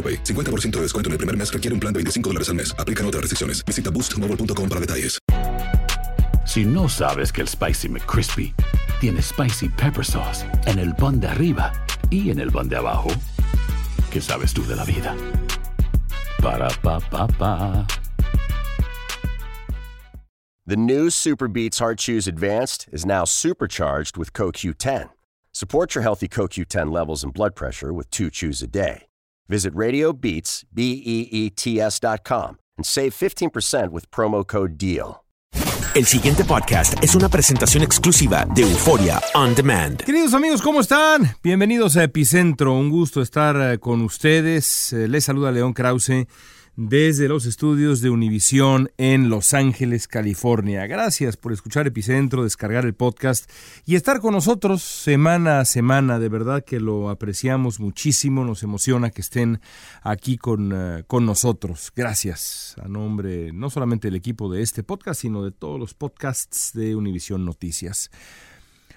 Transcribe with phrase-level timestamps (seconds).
[0.00, 0.24] AroPay.
[0.24, 2.74] 50% de descuento en el primer mes requiere un plan de 25 dólares al mes.
[2.78, 3.62] Aplican otras restricciones.
[3.66, 5.18] Visita boostmobile.com para detalles.
[6.46, 8.52] Si no sabes que el Spicy McCrispy
[9.00, 11.72] tiene Spicy Pepper Sauce en el pan de arriba
[12.10, 13.10] y en el pan de abajo,
[14.10, 15.14] ¿qué sabes tú de la vida?
[16.42, 17.86] Para, pa, pa, pa.
[20.66, 25.10] The new Super Beats Heart Chews Advanced is now supercharged with CoQ10.
[25.52, 29.09] Support your healthy CoQ10 levels and blood pressure with two chews a day.
[29.50, 35.24] Visit RadioBeats, B-E-E-T-S dot com and save 15% with promo code DEAL.
[35.96, 40.00] El siguiente podcast es una presentación exclusiva de Euforia On Demand.
[40.04, 41.34] Queridos amigos, ¿cómo están?
[41.42, 42.74] Bienvenidos a Epicentro.
[42.74, 44.92] Un gusto estar eh, con ustedes.
[44.92, 46.28] Eh, Les saluda León Krause
[46.88, 50.86] desde los estudios de Univisión en Los Ángeles, California.
[50.86, 53.50] Gracias por escuchar Epicentro, descargar el podcast
[53.84, 56.18] y estar con nosotros semana a semana.
[56.18, 59.60] De verdad que lo apreciamos muchísimo, nos emociona que estén
[60.00, 61.92] aquí con, eh, con nosotros.
[61.94, 66.72] Gracias a nombre no solamente del equipo de este podcast, sino de todos los podcasts
[66.72, 68.10] de Univisión Noticias.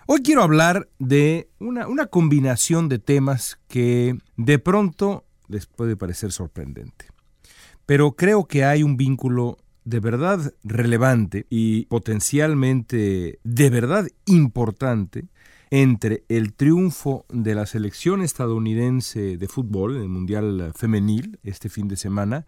[0.05, 6.31] Hoy quiero hablar de una, una combinación de temas que de pronto les puede parecer
[6.31, 7.12] sorprendente
[7.85, 15.25] pero creo que hay un vínculo de verdad relevante y potencialmente de verdad importante
[15.71, 21.87] entre el triunfo de la selección estadounidense de fútbol en el Mundial Femenil este fin
[21.87, 22.45] de semana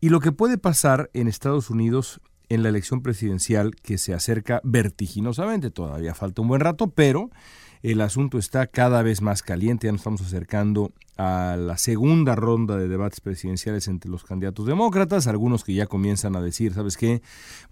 [0.00, 4.60] y lo que puede pasar en Estados Unidos en la elección presidencial que se acerca
[4.64, 5.70] vertiginosamente.
[5.70, 7.30] Todavía falta un buen rato, pero
[7.82, 12.76] el asunto está cada vez más caliente, ya nos estamos acercando a la segunda ronda
[12.76, 17.22] de debates presidenciales entre los candidatos demócratas, algunos que ya comienzan a decir, ¿sabes qué?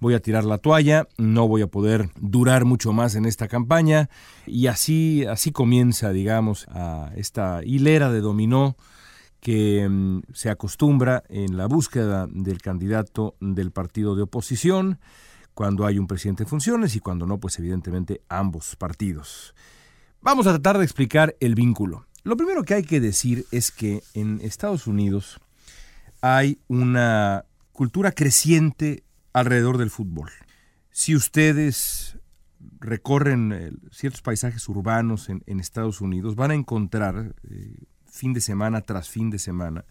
[0.00, 4.10] Voy a tirar la toalla, no voy a poder durar mucho más en esta campaña
[4.46, 8.76] y así así comienza, digamos, a esta hilera de dominó
[9.40, 14.98] que mm, se acostumbra en la búsqueda del candidato del partido de oposición
[15.54, 19.54] cuando hay un presidente en funciones y cuando no, pues evidentemente ambos partidos.
[20.22, 22.06] Vamos a tratar de explicar el vínculo.
[22.24, 25.40] Lo primero que hay que decir es que en Estados Unidos
[26.20, 30.30] hay una cultura creciente alrededor del fútbol.
[30.90, 32.18] Si ustedes
[32.80, 38.82] recorren eh, ciertos paisajes urbanos en, Estados Unidos, van a encontrar eh, fin de semana
[38.82, 39.86] tras fin de semana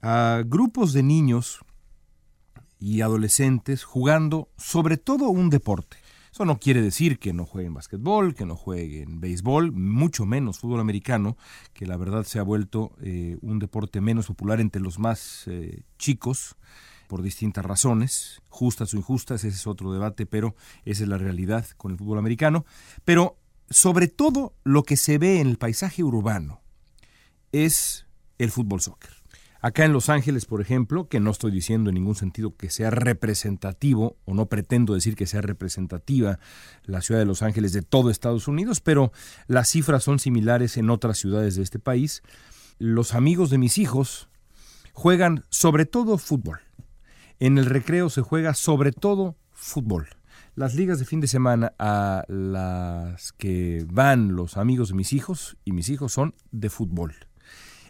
[0.00, 1.60] a grupos de niños
[2.78, 5.98] y adolescentes jugando sobre todo un deporte.
[6.44, 11.36] No quiere decir que no jueguen básquetbol, que no jueguen béisbol, mucho menos fútbol americano,
[11.74, 15.82] que la verdad se ha vuelto eh, un deporte menos popular entre los más eh,
[15.98, 16.56] chicos
[17.08, 20.54] por distintas razones, justas o injustas, ese es otro debate, pero
[20.86, 22.64] esa es la realidad con el fútbol americano.
[23.04, 23.36] Pero
[23.68, 26.62] sobre todo lo que se ve en el paisaje urbano
[27.52, 28.06] es
[28.38, 29.19] el fútbol soccer.
[29.62, 32.88] Acá en Los Ángeles, por ejemplo, que no estoy diciendo en ningún sentido que sea
[32.88, 36.38] representativo, o no pretendo decir que sea representativa
[36.84, 39.12] la ciudad de Los Ángeles de todo Estados Unidos, pero
[39.48, 42.22] las cifras son similares en otras ciudades de este país.
[42.78, 44.30] Los amigos de mis hijos
[44.94, 46.60] juegan sobre todo fútbol.
[47.38, 50.08] En el recreo se juega sobre todo fútbol.
[50.54, 55.58] Las ligas de fin de semana a las que van los amigos de mis hijos
[55.66, 57.14] y mis hijos son de fútbol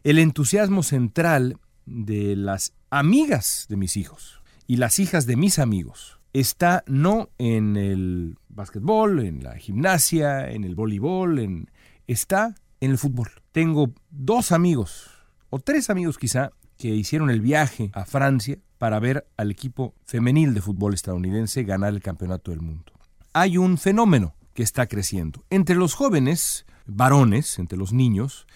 [0.04, 6.20] el entusiasmo central de las amigas de mis hijos y las hijas de mis amigos
[6.32, 11.70] está no en el básquetbol, en la gimnasia, en el voleibol, en,
[12.06, 13.28] está en el fútbol.
[13.52, 15.10] Tengo dos amigos,
[15.50, 20.54] o tres amigos quizá, que hicieron el viaje a Francia para ver al equipo femenil
[20.54, 22.92] de fútbol estadounidense ganar el campeonato del mundo.
[23.34, 25.44] Hay un fenómeno que está creciendo.
[25.50, 28.46] Entre los jóvenes, varones, entre los niños,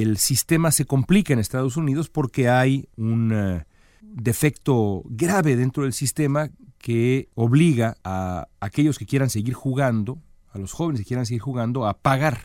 [0.00, 3.60] el sistema se complica en Estados Unidos porque hay un uh,
[4.00, 10.18] defecto grave dentro del sistema que obliga a aquellos que quieran seguir jugando,
[10.50, 12.40] a los jóvenes que quieran seguir jugando, a pagar.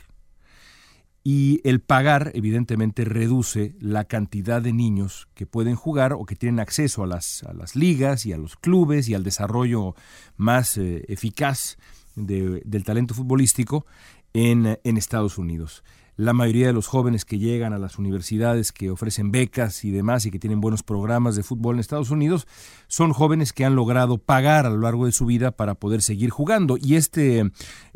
[1.24, 6.60] Y el pagar, evidentemente, reduce la cantidad de niños que pueden jugar o que tienen
[6.60, 9.96] acceso a las, a las ligas y a los clubes y al desarrollo
[10.36, 11.78] más eh, eficaz
[12.16, 13.86] del talento futbolístico
[14.34, 15.84] en, en Estados Unidos
[16.18, 20.26] la mayoría de los jóvenes que llegan a las universidades que ofrecen becas y demás
[20.26, 22.48] y que tienen buenos programas de fútbol en Estados Unidos
[22.88, 26.32] son jóvenes que han logrado pagar a lo largo de su vida para poder seguir
[26.32, 26.76] jugando.
[26.76, 27.52] Y este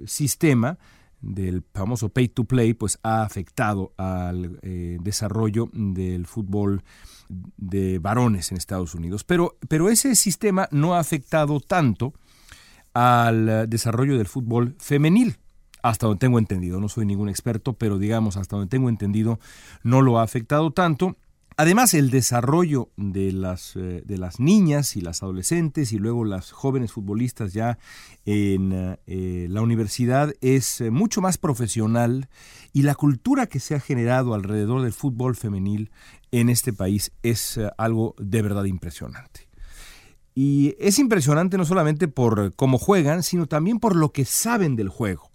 [0.06, 0.78] sistema
[1.20, 6.84] del famoso pay to play pues ha afectado al eh, desarrollo del fútbol
[7.30, 9.24] de varones en Estados Unidos.
[9.24, 12.14] Pero pero ese sistema no ha afectado tanto
[12.94, 15.38] al desarrollo del fútbol femenil
[15.82, 19.40] hasta donde tengo entendido, no soy ningún experto, pero digamos, hasta donde tengo entendido,
[19.84, 21.18] no lo ha afectado tanto.
[21.58, 26.52] Además, el desarrollo de las, eh, de las niñas y las adolescentes y luego las
[26.52, 27.78] jóvenes futbolistas ya
[28.26, 32.30] en eh, la universidad es eh, mucho más profesional
[32.74, 35.92] y la cultura que se ha generado alrededor del fútbol femenil
[36.32, 39.50] en este país es algo de verdad impresionante.
[40.34, 44.88] Y es impresionante no solamente por cómo juegan, sino también por lo que saben del
[44.88, 45.31] juego.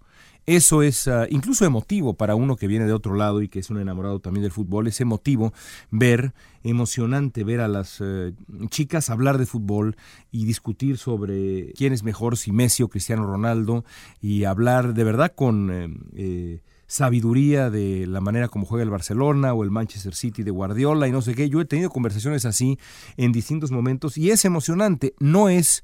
[0.47, 3.69] Eso es ah, incluso emotivo para uno que viene de otro lado y que es
[3.69, 4.87] un enamorado también del fútbol.
[4.87, 5.51] Es emotivo
[5.91, 6.33] ver,
[6.63, 8.31] emocionante ver a las eh,
[8.69, 9.97] chicas hablar de fútbol
[10.31, 13.83] y discutir sobre quién es mejor, si Messi o Cristiano Ronaldo,
[14.21, 19.53] y hablar de verdad con eh, eh, sabiduría de la manera como juega el Barcelona
[19.53, 21.49] o el Manchester City de Guardiola y no sé qué.
[21.49, 22.79] Yo he tenido conversaciones así
[23.17, 25.13] en distintos momentos y es emocionante.
[25.19, 25.83] No es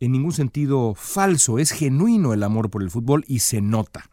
[0.00, 4.10] en ningún sentido falso, es genuino el amor por el fútbol y se nota.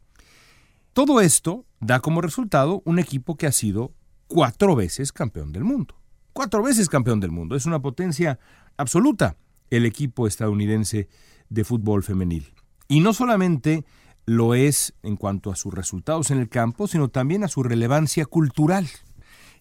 [0.94, 3.94] Todo esto da como resultado un equipo que ha sido
[4.28, 5.96] cuatro veces campeón del mundo.
[6.34, 7.56] Cuatro veces campeón del mundo.
[7.56, 8.40] Es una potencia
[8.76, 9.38] absoluta
[9.70, 11.08] el equipo estadounidense
[11.50, 12.54] de fútbol femenil.
[12.88, 13.86] Y no solamente
[14.26, 18.26] lo es en cuanto a sus resultados en el campo, sino también a su relevancia
[18.26, 18.88] cultural.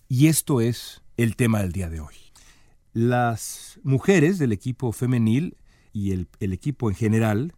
[0.09, 2.15] Y esto es el tema del día de hoy.
[2.93, 5.57] Las mujeres del equipo femenil
[5.97, 7.55] y el, equipo en general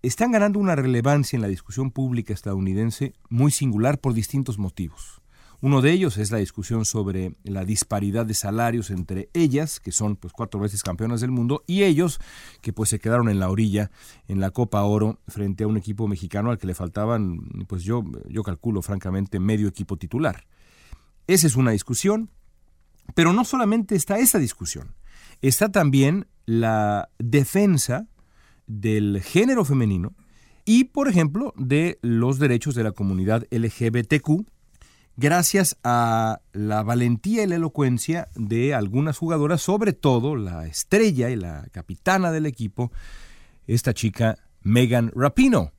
[0.00, 5.20] están ganando una relevancia en la discusión pública estadounidense muy singular por distintos motivos.
[5.60, 10.16] Uno de ellos es la discusión sobre la disparidad de salarios entre ellas, que son
[10.16, 12.20] pues cuatro veces campeonas del mundo, y ellos,
[12.62, 13.90] que pues se quedaron en la orilla
[14.28, 18.02] en la Copa Oro frente a un equipo mexicano al que le faltaban, pues yo,
[18.28, 20.46] yo calculo francamente medio equipo titular.
[21.26, 22.30] Esa es una discusión,
[23.14, 24.94] pero no solamente está esa discusión,
[25.42, 28.06] está también la defensa
[28.66, 30.14] del género femenino
[30.64, 34.46] y, por ejemplo, de los derechos de la comunidad LGBTQ,
[35.16, 41.36] gracias a la valentía y la elocuencia de algunas jugadoras, sobre todo la estrella y
[41.36, 42.92] la capitana del equipo,
[43.66, 45.72] esta chica Megan Rapino,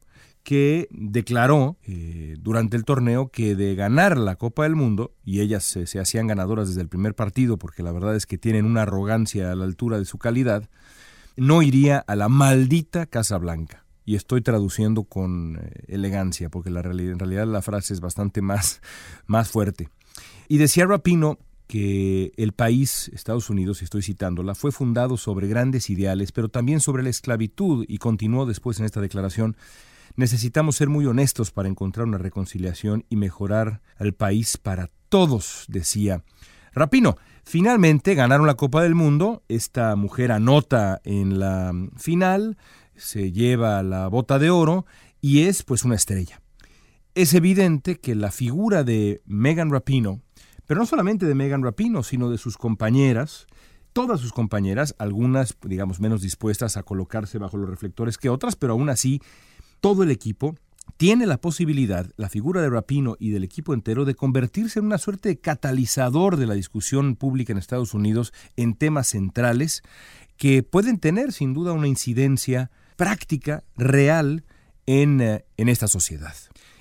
[0.45, 5.63] que declaró eh, durante el torneo que de ganar la Copa del Mundo, y ellas
[5.63, 9.51] se, hacían ganadoras desde el primer partido porque la verdad es que tienen una arrogancia
[9.51, 10.69] a la altura de su calidad,
[11.35, 13.85] no iría a la maldita Casa Blanca.
[14.05, 18.81] Y estoy traduciendo con eh, elegancia porque la en realidad la frase es bastante más,
[19.25, 19.89] más fuerte.
[20.47, 26.31] Y decía Rapino que el país, Estados Unidos, estoy citándola, fue fundado sobre grandes ideales,
[26.31, 29.57] pero también sobre la esclavitud, y continuó después en esta declaración,
[30.17, 36.23] Necesitamos ser muy honestos para encontrar una reconciliación y mejorar al país para todos, decía
[36.73, 37.17] Rapino.
[37.43, 42.57] Finalmente ganaron la Copa del Mundo, esta mujer anota en la final,
[42.95, 44.85] se lleva la bota de oro
[45.21, 46.41] y es pues una estrella.
[47.13, 50.21] Es evidente que la figura de Megan Rapino,
[50.65, 53.47] pero no solamente de Megan Rapino, sino de sus compañeras,
[53.93, 58.73] todas sus compañeras, algunas digamos menos dispuestas a colocarse bajo los reflectores que otras, pero
[58.73, 59.21] aún así
[59.85, 60.55] todo el equipo
[60.97, 64.97] tiene la posibilidad, la figura de Rapino y del equipo entero, de convertirse en una
[64.97, 69.83] suerte de catalizador de la discusión pública en Estados Unidos en temas centrales
[70.37, 74.43] que pueden tener sin duda una incidencia práctica, real,
[74.87, 76.33] en, eh, en esta sociedad.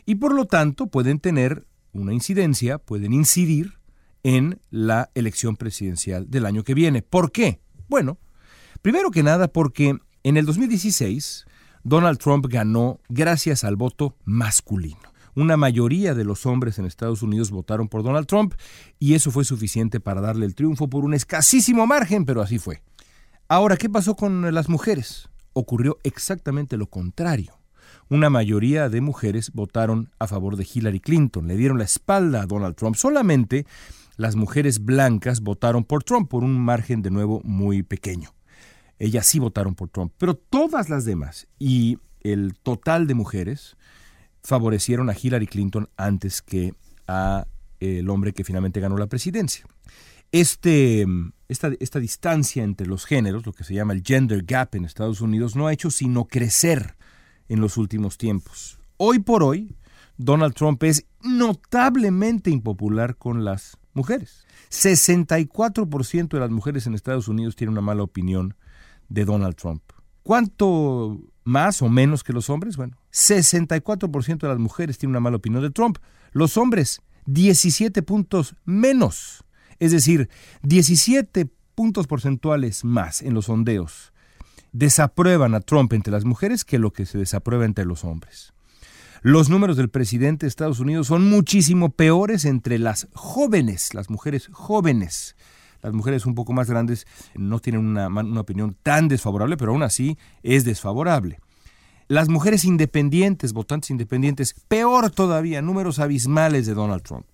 [0.06, 3.80] Y por lo tanto pueden tener una incidencia, pueden incidir
[4.22, 7.02] en la elección presidencial del año que viene.
[7.02, 7.60] ¿Por qué?
[7.86, 8.16] Bueno,
[8.80, 11.44] primero que nada porque en el 2016
[11.86, 15.12] Donald Trump ganó gracias al voto masculino.
[15.36, 18.54] Una mayoría de los hombres en Estados Unidos votaron por Donald Trump
[18.98, 22.80] y eso fue suficiente para darle el triunfo por un escasísimo margen, pero así fue.
[23.48, 25.28] Ahora, ¿qué pasó con las mujeres?
[25.52, 27.58] Ocurrió exactamente lo contrario.
[28.08, 32.46] Una mayoría de mujeres votaron a favor de Hillary Clinton, le dieron la espalda a
[32.46, 32.96] Donald Trump.
[32.96, 33.66] Solamente
[34.16, 38.30] las mujeres blancas votaron por Trump por un margen de nuevo muy pequeño.
[38.98, 43.76] Ellas sí votaron por Trump, pero todas las demás y el total de mujeres
[44.42, 46.74] favorecieron a Hillary Clinton antes que
[47.06, 47.46] a
[47.80, 49.66] el hombre que finalmente ganó la presidencia.
[50.32, 51.06] Este,
[51.48, 55.20] esta, esta distancia entre los géneros, lo que se llama el gender gap en Estados
[55.20, 56.96] Unidos, no ha hecho sino crecer
[57.48, 58.78] en los últimos tiempos.
[58.96, 59.76] Hoy por hoy,
[60.16, 64.44] Donald Trump es notablemente impopular con las mujeres.
[64.70, 68.56] 64% de las mujeres en Estados Unidos tienen una mala opinión
[69.08, 69.82] de Donald Trump.
[70.22, 72.76] ¿Cuánto más o menos que los hombres?
[72.76, 75.98] Bueno, 64% de las mujeres tienen una mala opinión de Trump.
[76.32, 79.44] Los hombres, 17 puntos menos.
[79.78, 80.28] Es decir,
[80.62, 84.12] 17 puntos porcentuales más en los sondeos
[84.72, 88.52] desaprueban a Trump entre las mujeres que lo que se desaprueba entre los hombres.
[89.22, 94.48] Los números del presidente de Estados Unidos son muchísimo peores entre las jóvenes, las mujeres
[94.52, 95.36] jóvenes.
[95.84, 99.82] Las mujeres un poco más grandes no tienen una, una opinión tan desfavorable, pero aún
[99.82, 101.40] así es desfavorable.
[102.08, 107.26] Las mujeres independientes, votantes independientes, peor todavía, números abismales de Donald Trump.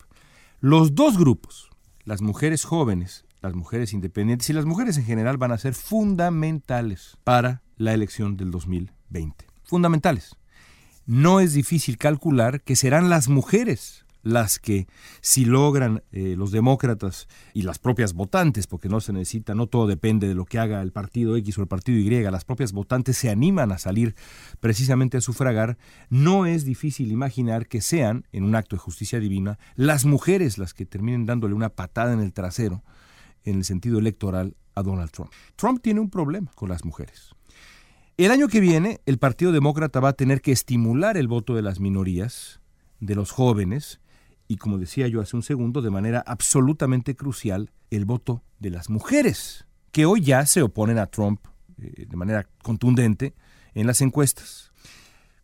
[0.59, 1.71] Los dos grupos,
[2.03, 7.19] las mujeres jóvenes, las mujeres independientes y las mujeres en general van a ser fundamentales
[7.23, 9.47] para la elección del 2020.
[9.63, 10.37] Fundamentales
[11.07, 14.87] no es difícil calcular que serán las mujeres las que,
[15.21, 19.87] si logran eh, los demócratas y las propias votantes, porque no se necesita, no todo
[19.87, 23.17] depende de lo que haga el partido X o el partido Y, las propias votantes
[23.17, 24.15] se animan a salir
[24.61, 29.59] precisamente a sufragar, no es difícil imaginar que sean, en un acto de justicia divina,
[29.75, 32.83] las mujeres las que terminen dándole una patada en el trasero,
[33.45, 35.33] en el sentido electoral, a Donald Trump.
[35.57, 37.35] Trump tiene un problema con las mujeres.
[38.17, 41.63] El año que viene, el Partido Demócrata va a tener que estimular el voto de
[41.63, 42.61] las minorías,
[43.01, 44.01] de los jóvenes,
[44.51, 48.91] y como decía yo hace un segundo, de manera absolutamente crucial, el voto de las
[48.91, 51.47] mujeres, que hoy ya se oponen a Trump
[51.81, 53.37] eh, de manera contundente
[53.75, 54.73] en las encuestas.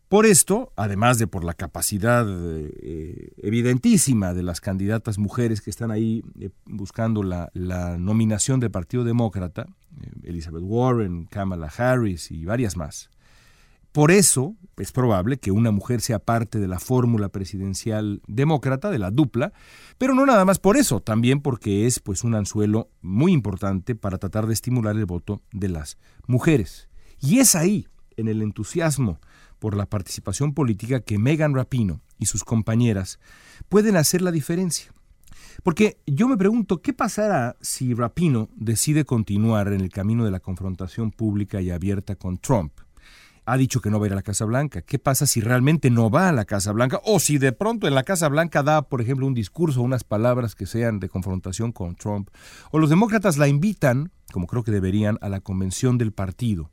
[0.09, 5.89] Por esto, además de por la capacidad eh, evidentísima de las candidatas mujeres que están
[5.89, 7.49] ahí eh, buscando la,
[7.97, 9.67] nominación del Partido Demócrata,
[10.23, 13.09] Elizabeth Warren, Kamala Harris y varias más,
[13.97, 18.99] por eso es probable que una mujer sea parte de la fórmula presidencial demócrata, de
[18.99, 19.53] la dupla,
[19.97, 24.19] pero no nada más por eso, también porque es pues un anzuelo muy importante para
[24.19, 26.89] tratar de estimular el voto de las mujeres.
[27.19, 27.87] Y es ahí,
[28.17, 29.19] en el entusiasmo
[29.57, 33.17] por la participación política que Megan Rapino y sus compañeras
[33.67, 34.93] pueden hacer la diferencia.
[35.63, 40.39] Porque yo me pregunto, ¿qué pasará si Rapino decide continuar en el camino de la
[40.39, 42.73] confrontación pública y abierta con Trump?
[43.49, 44.81] Ha dicho que no va a ir a la Casa Blanca.
[44.81, 46.99] ¿Qué pasa si realmente no va a la Casa Blanca?
[47.05, 50.53] O si de pronto en la Casa Blanca da, por ejemplo, un discurso, unas palabras
[50.53, 52.29] que sean de confrontación con Trump.
[52.71, 56.71] O los demócratas la invitan, como creo que deberían, a la convención del partido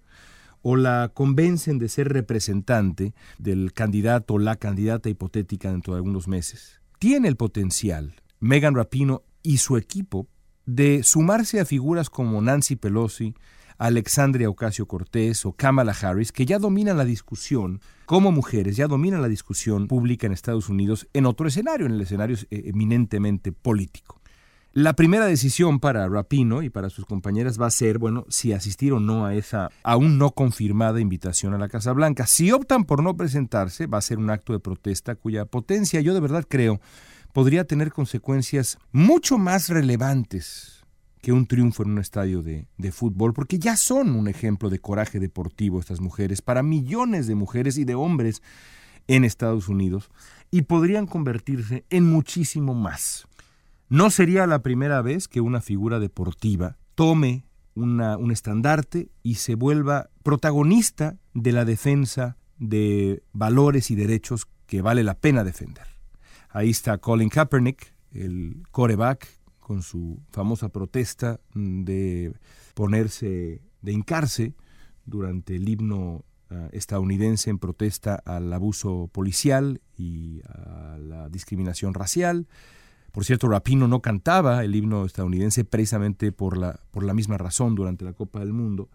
[0.62, 6.26] o la convencen de ser representante del candidato o la candidata hipotética dentro de algunos
[6.26, 6.80] meses.
[6.98, 10.26] Tiene el potencial, Megan Rapino y su equipo,
[10.66, 13.34] de sumarse a figuras como Nancy Pelosi,
[13.78, 19.22] Alexandria Ocasio Cortés o Kamala Harris, que ya dominan la discusión como mujeres, ya dominan
[19.22, 24.20] la discusión pública en Estados Unidos en otro escenario, en el escenario eh, eminentemente político.
[24.72, 28.92] La primera decisión para Rapino y para sus compañeras va a ser, bueno, si asistir
[28.92, 32.26] o no a esa aún no confirmada invitación a la Casa Blanca.
[32.26, 36.12] Si optan por no presentarse, va a ser un acto de protesta cuya potencia yo
[36.12, 36.80] de verdad creo
[37.32, 40.83] podría tener consecuencias mucho más relevantes
[41.24, 44.78] que un triunfo en un estadio de, de, fútbol, porque ya son un ejemplo de
[44.78, 48.42] coraje deportivo estas mujeres, para millones de mujeres y de hombres
[49.06, 50.10] en Estados Unidos,
[50.50, 53.26] y podrían convertirse en muchísimo más.
[53.88, 60.10] No sería la primera vez que una figura deportiva tome un estandarte y se vuelva
[60.22, 65.86] protagonista de la defensa de valores y derechos que vale la pena defender.
[66.50, 69.26] Ahí está Colin Kaepernick, el coreback,
[69.64, 72.34] con su famosa protesta de
[72.74, 74.52] ponerse, de hincarse
[75.06, 82.46] durante el himno ah, estadounidense en protesta al abuso policial y a la discriminación racial.
[83.10, 87.74] Por cierto, Rapino no cantaba el himno estadounidense precisamente por la, por la misma razón
[87.74, 88.90] durante la Copa del Mundo.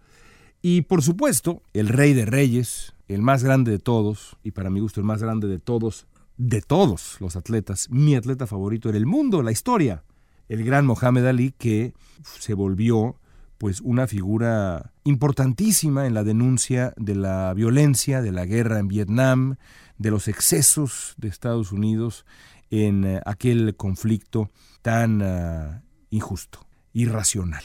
[0.61, 4.81] Y por supuesto, el rey de reyes, el más grande de todos, y para mi
[4.81, 6.05] gusto el más grande de todos,
[6.37, 10.03] de todos los atletas, mi atleta favorito en el mundo, la historia,
[10.49, 11.93] el gran Mohamed Ali, que
[12.39, 13.15] se volvió
[13.59, 19.57] pues una figura importantísima en la denuncia de la violencia, de la guerra en Vietnam,
[19.97, 22.25] de los excesos de Estados Unidos
[22.71, 24.49] en eh, aquel conflicto
[24.81, 27.63] tan ah, injusto, irracional.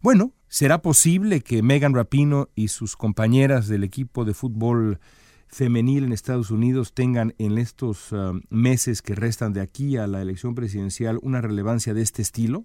[0.00, 4.98] Bueno, ¿será posible que Megan Rapino y sus compañeras del equipo de fútbol
[5.48, 10.22] femenil en Estados Unidos tengan en estos uh, meses que restan de aquí a la
[10.22, 12.64] elección presidencial una relevancia de este estilo?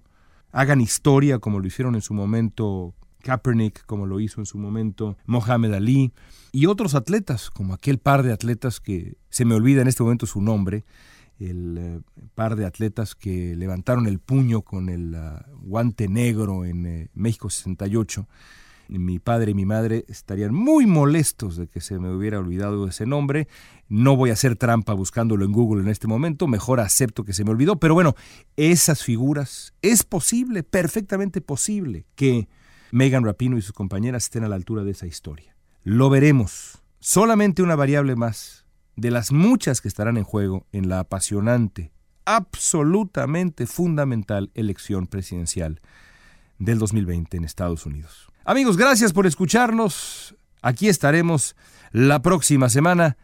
[0.51, 5.17] ¿Hagan historia como lo hicieron en su momento Kaepernick, como lo hizo en su momento
[5.25, 6.13] Mohamed Ali,
[6.51, 10.27] y otros atletas, como aquel par de atletas que se me olvida en este momento
[10.27, 10.83] su nombre,
[11.39, 12.01] el eh,
[12.35, 17.49] par de atletas que levantaron el puño con el uh, guante negro en eh, México
[17.49, 18.27] 68.
[18.99, 23.05] Mi padre y mi madre estarían muy molestos de que se me hubiera olvidado ese
[23.05, 23.47] nombre.
[23.89, 27.43] No voy a hacer trampa buscándolo en Google en este momento, mejor acepto que se
[27.43, 27.77] me olvidó.
[27.77, 28.15] Pero bueno,
[28.55, 32.47] esas figuras, es posible, perfectamente posible, que
[32.91, 35.55] Megan Rapino y sus compañeras estén a la altura de esa historia.
[35.83, 36.81] Lo veremos.
[36.99, 41.91] Solamente una variable más de las muchas que estarán en juego en la apasionante,
[42.25, 45.81] absolutamente fundamental elección presidencial
[46.59, 48.29] del 2020 en Estados Unidos.
[48.45, 50.35] Amigos, gracias por escucharnos.
[50.61, 51.55] Aquí estaremos
[51.91, 53.17] la próxima semana.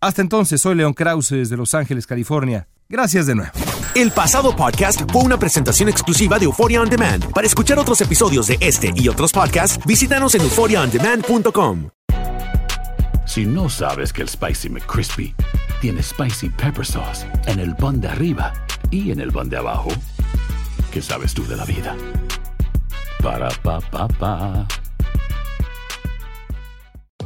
[0.00, 2.68] Hasta entonces, soy León Krause desde Los Ángeles, California.
[2.88, 3.52] Gracias de nuevo.
[3.94, 7.30] El pasado podcast fue una presentación exclusiva de Euphoria On Demand.
[7.32, 11.88] Para escuchar otros episodios de este y otros podcasts, visítanos en euphoriaondemand.com.
[13.26, 15.34] Si no sabes que el Spicy McCrispy
[15.80, 18.52] tiene Spicy Pepper Sauce en el pan de arriba
[18.90, 19.90] y en el pan de abajo,
[20.92, 21.96] ¿qué sabes tú de la vida?
[23.22, 24.81] Para, pa, pa, pa.